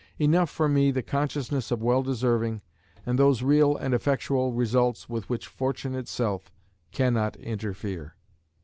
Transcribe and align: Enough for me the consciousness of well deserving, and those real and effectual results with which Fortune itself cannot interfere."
Enough 0.17 0.49
for 0.49 0.67
me 0.67 0.89
the 0.89 1.03
consciousness 1.03 1.69
of 1.69 1.83
well 1.83 2.01
deserving, 2.01 2.63
and 3.05 3.19
those 3.19 3.43
real 3.43 3.77
and 3.77 3.93
effectual 3.93 4.51
results 4.51 5.07
with 5.07 5.29
which 5.29 5.45
Fortune 5.45 5.93
itself 5.93 6.51
cannot 6.91 7.35
interfere." 7.35 8.15